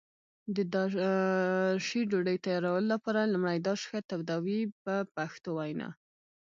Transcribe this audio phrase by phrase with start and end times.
[0.55, 5.89] د داشي ډوډۍ تیارولو لپاره لومړی داش ښه تودوي په پښتو وینا.